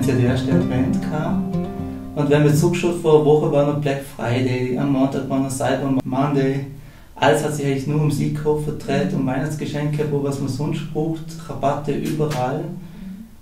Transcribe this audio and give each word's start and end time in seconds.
Erste 0.00 0.52
Advent 0.52 1.02
gehabt. 1.02 1.54
Und 2.14 2.30
wenn 2.30 2.44
wir 2.44 2.54
zugeschaut 2.54 3.02
vor 3.02 3.16
einer 3.16 3.24
Woche 3.26 3.52
war 3.52 3.66
noch 3.66 3.80
Black 3.80 4.02
Friday, 4.16 4.78
am 4.78 4.92
Montag 4.92 5.28
war 5.28 5.40
noch 5.40 5.50
Cyber 5.50 5.98
Monday. 6.02 6.66
Alles 7.14 7.44
hat 7.44 7.54
sich 7.54 7.66
eigentlich 7.66 7.86
nur 7.86 8.00
um 8.00 8.10
Siegkauf 8.10 8.64
verdreht, 8.64 9.12
um 9.12 9.26
Weihnachtsgeschenke, 9.26 10.06
wo 10.10 10.24
was 10.24 10.40
man 10.40 10.48
sonst 10.48 10.90
braucht, 10.94 11.20
Rabatte 11.46 11.92
überall. 11.92 12.64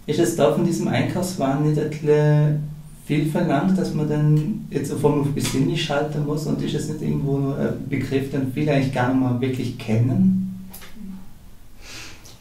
Ist 0.07 0.19
es 0.19 0.35
da 0.35 0.53
von 0.53 0.65
diesem 0.65 0.89
Einkaufswahn 0.89 1.63
nicht 1.63 1.81
bisschen 1.91 2.69
viel 3.07 3.27
verlangt, 3.27 3.79
dass 3.79 3.95
man 3.95 4.09
dann 4.09 4.67
jetzt 4.71 4.93
auf 4.93 5.05
einmal 5.05 5.21
auf 5.21 5.29
besinnlich 5.29 5.85
schalten 5.85 6.27
muss 6.27 6.47
und 6.47 6.61
ist 6.63 6.75
es 6.75 6.89
nicht 6.89 7.03
irgendwo 7.03 7.39
nur 7.39 7.57
ein 7.57 7.89
Begriff, 7.89 8.33
den 8.33 8.53
viele 8.53 8.73
eigentlich 8.73 8.93
gar 8.93 9.15
nicht 9.15 9.23
mal 9.23 9.41
wirklich 9.41 9.79
kennen? 9.79 10.69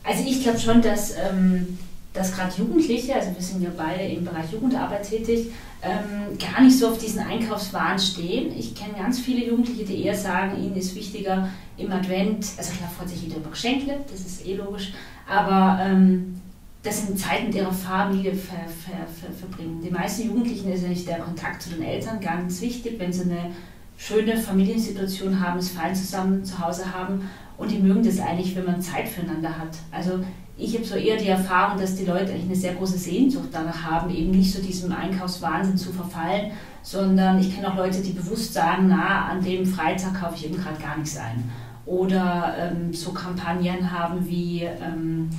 Also 0.04 0.24
ich 0.28 0.42
glaube 0.42 0.58
schon, 0.58 0.82
dass, 0.82 1.12
ähm, 1.12 1.78
dass 2.14 2.36
gerade 2.36 2.54
Jugendliche, 2.58 3.16
also 3.16 3.30
wir 3.36 3.42
sind 3.42 3.62
ja 3.62 3.70
beide 3.78 4.04
im 4.04 4.26
Bereich 4.26 4.52
Jugendarbeit 4.52 5.08
tätig, 5.08 5.52
ähm, 5.82 6.38
gar 6.38 6.62
nicht 6.62 6.78
so 6.78 6.90
auf 6.90 6.98
diesen 6.98 7.20
Einkaufswahn 7.20 7.98
stehen. 8.00 8.58
Ich 8.58 8.76
kenne 8.76 8.94
ganz 8.98 9.20
viele 9.20 9.46
Jugendliche, 9.46 9.86
die 9.86 10.04
eher 10.04 10.16
sagen, 10.16 10.62
ihnen 10.62 10.76
ist 10.76 10.96
wichtiger 10.96 11.50
im 11.78 11.92
Advent, 11.92 12.48
also 12.58 12.72
klar 12.74 12.90
freut 12.98 13.10
sich 13.10 13.24
jeder 13.24 13.38
über 13.38 13.52
Geschenke, 13.52 14.00
das 14.12 14.22
ist 14.22 14.46
eh 14.46 14.56
logisch, 14.56 14.94
aber 15.28 15.80
ähm, 15.82 16.42
das 16.82 17.06
sind 17.06 17.20
Zeiten 17.20 17.54
ihrer 17.54 17.72
Familie 17.72 18.34
ver, 18.34 18.68
ver, 18.68 19.06
ver, 19.08 19.32
verbringen. 19.38 19.82
Die 19.84 19.92
meisten 19.92 20.28
Jugendlichen 20.28 20.72
ist 20.72 20.88
nicht 20.88 21.08
der 21.08 21.20
Kontakt 21.20 21.62
zu 21.62 21.70
den 21.72 21.84
Eltern 21.84 22.20
ganz 22.20 22.62
wichtig, 22.62 22.96
wenn 22.98 23.12
sie 23.12 23.24
eine 23.24 23.52
schöne 23.98 24.38
Familiensituation 24.38 25.40
haben, 25.40 25.60
es 25.60 25.72
fein 25.72 25.94
zusammen 25.94 26.44
zu 26.44 26.58
Hause 26.60 26.94
haben 26.94 27.30
und 27.58 27.70
die 27.70 27.80
mögen 27.80 28.04
das 28.04 28.20
eigentlich, 28.20 28.56
wenn 28.56 28.66
man 28.66 28.82
Zeit 28.82 29.10
füreinander 29.10 29.58
hat. 29.58 29.78
Also 29.92 30.20
ich 30.60 30.76
habe 30.76 30.86
so 30.86 30.96
eher 30.96 31.18
die 31.18 31.28
Erfahrung, 31.28 31.80
dass 31.80 31.96
die 31.96 32.06
Leute 32.06 32.32
eigentlich 32.32 32.46
eine 32.46 32.56
sehr 32.56 32.74
große 32.74 32.98
Sehnsucht 32.98 33.50
danach 33.52 33.84
haben, 33.84 34.10
eben 34.14 34.32
nicht 34.32 34.54
so 34.54 34.62
diesem 34.62 34.92
Einkaufswahnsinn 34.92 35.78
zu 35.78 35.92
verfallen, 35.92 36.52
sondern 36.82 37.40
ich 37.40 37.56
kenne 37.56 37.72
auch 37.72 37.78
Leute, 37.78 38.02
die 38.02 38.12
bewusst 38.12 38.54
sagen, 38.54 38.88
na, 38.90 39.30
an 39.30 39.44
dem 39.44 39.66
Freitag 39.66 40.20
kaufe 40.20 40.36
ich 40.36 40.46
eben 40.46 40.58
gerade 40.58 40.80
gar 40.82 40.98
nichts 40.98 41.18
ein. 41.18 41.50
Oder 41.86 42.56
ähm, 42.60 42.94
so 42.94 43.12
Kampagnen 43.12 43.92
haben 43.92 44.28
wie 44.28 44.64
ähm, 44.64 45.30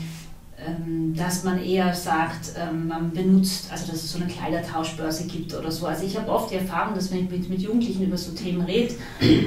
ähm, 0.66 1.14
dass 1.16 1.44
man 1.44 1.62
eher 1.62 1.94
sagt, 1.94 2.52
ähm, 2.58 2.88
man 2.88 3.12
benutzt, 3.12 3.70
also 3.72 3.90
dass 3.90 4.04
es 4.04 4.12
so 4.12 4.18
eine 4.18 4.26
Kleidertauschbörse 4.26 5.26
gibt 5.26 5.54
oder 5.54 5.70
so. 5.70 5.86
Also 5.86 6.04
ich 6.04 6.16
habe 6.18 6.30
oft 6.30 6.50
die 6.50 6.56
Erfahrung, 6.56 6.94
dass 6.94 7.10
wenn 7.10 7.24
ich 7.24 7.30
mit, 7.30 7.48
mit 7.48 7.62
Jugendlichen 7.62 8.04
über 8.04 8.18
so 8.18 8.32
Themen 8.32 8.62
rede, 8.62 8.94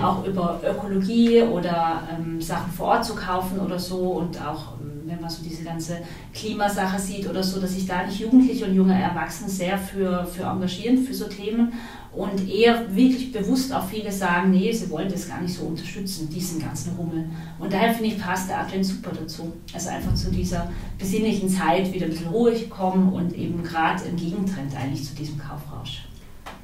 auch 0.01 0.25
über 0.25 0.59
Ökologie 0.67 1.43
oder 1.43 2.03
ähm, 2.11 2.41
Sachen 2.41 2.71
vor 2.71 2.87
Ort 2.87 3.05
zu 3.05 3.15
kaufen 3.15 3.59
oder 3.59 3.77
so 3.77 3.97
und 3.97 4.41
auch 4.41 4.73
wenn 5.13 5.21
man 5.21 5.29
so 5.29 5.43
diese 5.43 5.63
ganze 5.63 5.99
Klimasache 6.33 6.99
sieht 6.99 7.29
oder 7.29 7.43
so, 7.43 7.59
dass 7.59 7.73
sich 7.73 7.85
da 7.85 8.05
nicht 8.05 8.19
Jugendliche 8.19 8.65
und 8.65 8.75
junge 8.75 8.99
Erwachsene 8.99 9.49
sehr 9.49 9.77
für, 9.77 10.25
für 10.25 10.43
engagieren, 10.43 11.05
für 11.05 11.13
so 11.13 11.25
Themen 11.25 11.73
und 12.15 12.47
eher 12.47 12.95
wirklich 12.95 13.31
bewusst 13.31 13.73
auch 13.73 13.87
viele 13.87 14.11
sagen, 14.11 14.51
nee, 14.51 14.71
sie 14.71 14.89
wollen 14.89 15.09
das 15.09 15.27
gar 15.27 15.41
nicht 15.41 15.53
so 15.53 15.65
unterstützen, 15.65 16.29
diesen 16.29 16.61
ganzen 16.61 16.95
Rummel. 16.95 17.25
Und 17.59 17.73
daher 17.73 17.93
finde 17.93 18.09
ich, 18.09 18.19
passt 18.19 18.49
der 18.49 18.61
Advent 18.61 18.85
super 18.85 19.11
dazu. 19.19 19.53
Also 19.73 19.89
einfach 19.89 20.13
zu 20.13 20.31
dieser 20.31 20.71
besinnlichen 20.97 21.49
Zeit 21.49 21.91
wieder 21.91 22.05
ein 22.05 22.11
bisschen 22.11 22.27
ruhig 22.27 22.69
kommen 22.69 23.13
und 23.13 23.33
eben 23.33 23.63
gerade 23.63 24.03
im 24.05 24.15
Gegentrend 24.15 24.75
eigentlich 24.75 25.05
zu 25.05 25.15
diesem 25.15 25.39
Kaufrausch. 25.39 26.03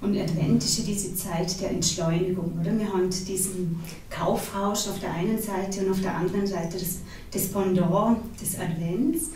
Und 0.01 0.17
Advent 0.17 0.63
ist 0.63 0.79
ja 0.79 0.85
diese 0.85 1.13
Zeit 1.13 1.59
der 1.59 1.71
Entschleunigung, 1.71 2.57
oder? 2.59 2.77
Wir 2.77 2.87
haben 2.91 3.09
diesen 3.09 3.81
Kaufrausch 4.09 4.87
auf 4.87 4.99
der 4.99 5.13
einen 5.13 5.41
Seite 5.41 5.85
und 5.85 5.91
auf 5.91 6.01
der 6.01 6.15
anderen 6.15 6.47
Seite 6.47 6.77
das, 6.77 6.99
das 7.31 7.47
Pendant 7.47 8.19
des 8.41 8.57
Advents, 8.57 9.31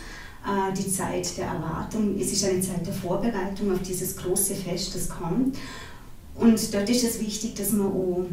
äh, 0.46 0.74
die 0.74 0.90
Zeit 0.90 1.38
der 1.38 1.48
Erwartung. 1.48 2.18
Es 2.18 2.32
ist 2.32 2.46
eine 2.46 2.62
Zeit 2.62 2.86
der 2.86 2.94
Vorbereitung 2.94 3.74
auf 3.74 3.82
dieses 3.82 4.16
große 4.16 4.56
Fest, 4.56 4.96
das 4.96 5.10
kommt. 5.10 5.58
Und 6.36 6.74
dort 6.74 6.90
ist 6.90 7.04
es 7.04 7.20
wichtig, 7.20 7.56
dass 7.56 7.74
man 7.74 7.88
auch 7.88 8.26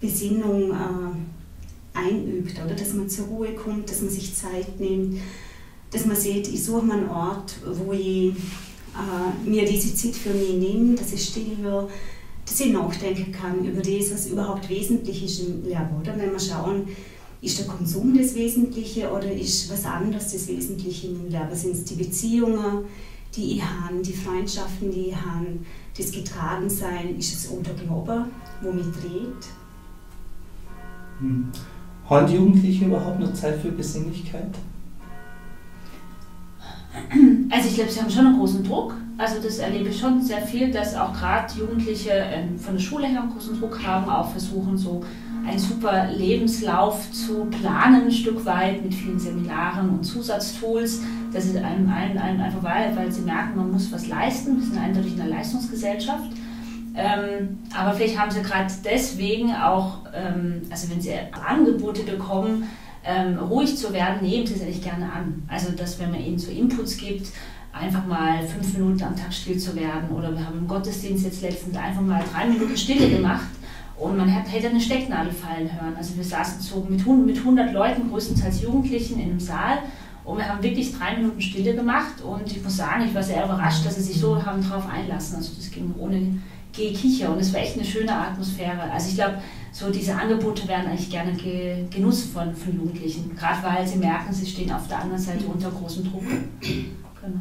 Besinnung 0.00 0.72
äh, 0.72 1.98
einübt, 1.98 2.60
oder? 2.62 2.74
dass 2.74 2.92
man 2.92 3.08
zur 3.08 3.26
Ruhe 3.26 3.54
kommt, 3.54 3.90
dass 3.90 4.02
man 4.02 4.10
sich 4.10 4.34
Zeit 4.34 4.78
nimmt, 4.78 5.18
dass 5.90 6.06
man 6.06 6.14
sieht, 6.14 6.46
ich 6.46 6.62
suche 6.62 6.84
mal 6.84 6.98
einen 6.98 7.08
Ort, 7.08 7.56
wo 7.64 7.92
ich 7.92 8.34
äh, 8.94 9.48
mir 9.48 9.64
diese 9.64 9.94
Zeit 9.94 10.14
für 10.14 10.30
mich 10.30 10.54
nehme, 10.54 10.94
dass 10.94 11.12
ich 11.12 11.24
still 11.24 11.56
höre, 11.60 11.88
dass 12.44 12.60
ich 12.60 12.72
nachdenken 12.72 13.32
kann 13.32 13.64
über 13.64 13.80
das, 13.80 14.12
was 14.12 14.26
überhaupt 14.26 14.68
wesentlich 14.68 15.24
ist 15.24 15.40
im 15.40 15.64
Leben. 15.64 15.88
Oder? 16.00 16.16
Wenn 16.18 16.32
wir 16.32 16.40
schauen, 16.40 16.88
ist 17.42 17.58
der 17.58 17.66
Konsum 17.66 18.16
das 18.16 18.34
Wesentliche 18.34 19.10
oder 19.10 19.30
ist 19.32 19.70
was 19.70 19.84
anderes 19.84 20.32
das 20.32 20.48
Wesentliche 20.48 21.08
im 21.08 21.28
Leben? 21.28 21.54
Sind 21.54 21.72
es 21.72 21.84
die 21.84 21.94
Beziehungen, 21.94 22.84
die 23.34 23.56
ich 23.56 23.62
habe, 23.62 24.02
die 24.02 24.12
Freundschaften, 24.12 24.90
die 24.90 25.08
ich 25.08 25.16
habe, 25.16 25.46
das 25.96 26.10
Getragensein, 26.10 27.16
ist 27.18 27.32
es 27.32 27.46
unter 27.50 27.72
Glaube, 27.74 28.26
wo 28.62 28.72
mich 28.72 28.86
dreht? 28.86 29.46
Hm. 31.20 31.48
Haben 32.08 32.32
Jugendliche 32.32 32.86
überhaupt 32.86 33.20
noch 33.20 33.32
Zeit 33.34 33.60
für 33.60 33.70
Besinnlichkeit? 33.70 34.54
Also 37.50 37.68
ich 37.68 37.74
glaube, 37.74 37.90
sie 37.90 38.00
haben 38.00 38.10
schon 38.10 38.26
einen 38.26 38.38
großen 38.38 38.64
Druck. 38.64 38.94
Also 39.18 39.40
das 39.42 39.58
erlebe 39.58 39.90
ich 39.90 39.98
schon 39.98 40.22
sehr 40.22 40.40
viel, 40.40 40.70
dass 40.70 40.94
auch 40.94 41.12
gerade 41.12 41.52
Jugendliche 41.58 42.10
ähm, 42.10 42.58
von 42.58 42.74
der 42.74 42.80
Schule 42.80 43.06
her 43.06 43.22
einen 43.22 43.32
großen 43.32 43.58
Druck 43.58 43.82
haben, 43.84 44.08
auch 44.08 44.30
versuchen 44.30 44.78
so 44.78 45.04
einen 45.46 45.58
super 45.58 46.08
Lebenslauf 46.10 47.10
zu 47.12 47.46
planen, 47.46 48.04
ein 48.04 48.10
Stück 48.10 48.44
weit 48.46 48.82
mit 48.82 48.94
vielen 48.94 49.18
Seminaren 49.18 49.90
und 49.90 50.04
Zusatztools. 50.04 51.02
Das 51.32 51.46
ist 51.46 51.56
einem, 51.56 51.90
einem, 51.90 52.18
einem 52.18 52.40
einfach 52.40 52.62
weil, 52.62 52.96
weil 52.96 53.10
sie 53.10 53.22
merken, 53.22 53.56
man 53.56 53.72
muss 53.72 53.90
was 53.92 54.06
leisten. 54.06 54.56
Wir 54.56 54.66
sind 54.66 54.78
eindeutig 54.78 55.14
in 55.14 55.20
einer 55.20 55.30
Leistungsgesellschaft. 55.30 56.30
Ähm, 56.94 57.58
aber 57.76 57.92
vielleicht 57.94 58.18
haben 58.18 58.30
sie 58.30 58.42
gerade 58.42 58.72
deswegen 58.84 59.54
auch, 59.54 59.98
ähm, 60.14 60.62
also 60.70 60.90
wenn 60.90 61.00
sie 61.00 61.12
Angebote 61.46 62.02
bekommen, 62.02 62.64
ähm, 63.04 63.38
ruhig 63.38 63.76
zu 63.76 63.92
werden, 63.92 64.22
nehmen 64.22 64.46
sie 64.46 64.54
es 64.54 64.62
eigentlich 64.62 64.82
gerne 64.82 65.10
an. 65.10 65.42
Also, 65.48 65.72
dass 65.72 65.98
wenn 65.98 66.10
man 66.10 66.24
ihnen 66.24 66.38
so 66.38 66.50
Inputs 66.50 66.96
gibt, 66.96 67.28
einfach 67.72 68.06
mal 68.06 68.42
fünf 68.46 68.76
Minuten 68.76 69.02
am 69.02 69.16
Tag 69.16 69.32
still 69.32 69.58
zu 69.58 69.74
werden. 69.76 70.10
Oder 70.10 70.32
wir 70.32 70.44
haben 70.44 70.58
im 70.58 70.68
Gottesdienst 70.68 71.24
jetzt 71.24 71.42
letztens 71.42 71.76
einfach 71.76 72.02
mal 72.02 72.22
drei 72.32 72.46
Minuten 72.46 72.76
Stille 72.76 73.08
gemacht 73.08 73.48
und 73.96 74.16
man 74.16 74.28
hätte 74.28 74.68
eine 74.68 74.80
Stecknadel 74.80 75.32
fallen 75.32 75.70
hören. 75.72 75.94
Also 75.96 76.16
wir 76.16 76.24
saßen 76.24 76.60
so 76.60 76.86
mit, 76.88 77.06
mit 77.06 77.38
100 77.38 77.72
Leuten, 77.72 78.10
größtenteils 78.10 78.62
Jugendlichen, 78.62 79.20
in 79.20 79.30
einem 79.30 79.40
Saal 79.40 79.78
und 80.24 80.38
wir 80.38 80.48
haben 80.48 80.62
wirklich 80.62 80.96
drei 80.96 81.16
Minuten 81.16 81.40
Stille 81.40 81.74
gemacht 81.74 82.20
und 82.22 82.50
ich 82.50 82.62
muss 82.62 82.76
sagen, 82.76 83.04
ich 83.06 83.14
war 83.14 83.22
sehr 83.22 83.44
überrascht, 83.44 83.84
dass 83.84 83.96
sie 83.96 84.02
sich 84.02 84.20
so 84.20 84.44
haben 84.44 84.62
darauf 84.62 84.88
einlassen. 84.88 85.36
Also 85.36 85.52
das 85.56 85.70
ging 85.70 85.94
ohne 85.98 86.40
Gekicher 86.72 87.32
und 87.32 87.40
es 87.40 87.52
war 87.52 87.60
echt 87.60 87.76
eine 87.76 87.84
schöne 87.84 88.12
Atmosphäre. 88.12 88.82
Also 88.92 89.08
ich 89.08 89.14
glaube, 89.14 89.42
so 89.72 89.90
diese 89.90 90.14
Angebote 90.14 90.66
werden 90.68 90.86
eigentlich 90.86 91.10
gerne 91.10 91.32
ge 91.32 91.84
genutzt 91.90 92.32
von, 92.32 92.54
von 92.54 92.74
Jugendlichen, 92.74 93.34
gerade 93.36 93.62
weil 93.62 93.86
sie 93.86 93.98
merken, 93.98 94.32
sie 94.32 94.46
stehen 94.46 94.70
auf 94.72 94.88
der 94.88 95.00
anderen 95.00 95.20
Seite 95.20 95.44
unter 95.46 95.70
großem 95.70 96.04
Druck. 96.10 96.24
Genau. 96.60 97.40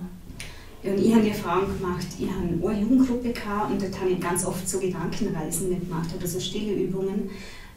Ja, 0.82 0.92
und 0.94 1.00
ich 1.00 1.12
habe 1.12 1.24
die 1.24 1.30
Erfahrung 1.30 1.68
gemacht, 1.78 2.08
ich 2.18 2.28
habe 2.28 2.72
eine 2.72 2.82
Jugendgruppe 2.82 3.34
gehabt 3.34 3.72
und 3.72 3.82
dort 3.82 4.00
habe 4.00 4.12
ich 4.12 4.20
ganz 4.20 4.46
oft 4.46 4.68
so 4.68 4.80
Gedankenreisen 4.80 5.70
mitgemacht 5.70 6.08
oder 6.16 6.26
so 6.26 6.40
stille 6.40 6.74
Übungen, 6.74 7.30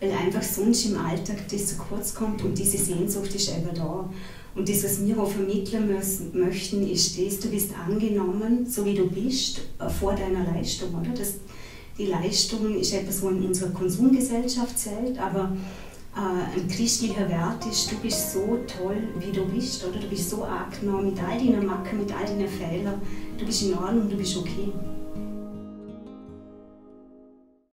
weil 0.02 0.10
einfach 0.10 0.42
sonst 0.42 0.84
im 0.86 0.98
Alltag 0.98 1.36
das 1.48 1.68
zu 1.68 1.76
kurz 1.76 2.12
kommt 2.12 2.42
und 2.42 2.58
diese 2.58 2.76
Sehnsucht 2.76 3.32
ist 3.36 3.52
einfach 3.52 3.72
da. 3.72 4.10
Und 4.54 4.68
das, 4.68 4.82
was 4.82 5.06
wir 5.06 5.16
auch 5.18 5.30
vermitteln 5.30 5.86
müssen, 5.86 6.38
möchten, 6.38 6.86
ist 6.90 7.16
das, 7.18 7.38
du 7.38 7.48
bist 7.48 7.70
angenommen, 7.86 8.66
so 8.66 8.84
wie 8.84 8.94
du 8.94 9.08
bist, 9.08 9.62
äh, 9.78 9.88
vor 9.88 10.14
deiner 10.14 10.44
Leistung, 10.52 10.92
oder? 10.92 11.10
Das, 11.16 11.34
die 11.96 12.06
Leistung 12.06 12.74
ist 12.76 12.92
etwas, 12.92 13.22
wo 13.22 13.28
in 13.28 13.46
unserer 13.46 13.70
Konsumgesellschaft 13.70 14.76
zählt, 14.76 15.18
aber 15.18 15.56
äh, 16.16 16.60
ein 16.60 16.68
christlicher 16.68 17.28
Wert 17.28 17.64
ist, 17.70 17.92
du 17.92 17.96
bist 17.96 18.32
so 18.32 18.58
toll, 18.66 18.96
wie 19.20 19.30
du 19.30 19.46
bist, 19.46 19.86
oder? 19.86 20.00
Du 20.00 20.08
bist 20.08 20.28
so 20.28 20.42
angenommen 20.42 21.10
mit 21.10 21.22
all 21.22 21.38
deinen 21.38 21.64
Macken, 21.64 22.00
mit 22.00 22.12
all 22.12 22.26
deinen 22.26 22.48
Fehlern. 22.48 23.00
Du 23.38 23.46
bist 23.46 23.62
in 23.62 23.74
Ordnung, 23.74 24.10
du 24.10 24.16
bist 24.16 24.36
okay. 24.36 24.72